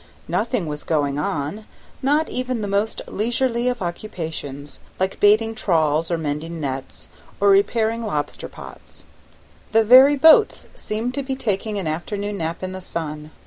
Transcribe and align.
Nothing 0.27 0.65
was 0.65 0.83
going 0.83 1.19
on, 1.19 1.65
not 2.01 2.27
even 2.27 2.61
the 2.61 2.67
most 2.67 3.03
leisurely 3.07 3.67
of 3.67 3.83
occupations, 3.83 4.79
like 4.99 5.19
baiting 5.19 5.53
trawls 5.53 6.09
or 6.09 6.17
mending 6.17 6.59
nets, 6.59 7.07
or 7.39 7.51
repairing 7.51 8.01
lobster 8.03 8.47
pots; 8.47 9.03
the 9.73 9.83
very 9.83 10.15
boats 10.15 10.65
seemed 10.73 11.13
to 11.13 11.21
be 11.21 11.35
taking 11.35 11.77
an 11.77 11.85
afternoon 11.85 12.39
nap 12.39 12.63
in 12.63 12.71
the 12.71 12.81
sun. 12.81 13.29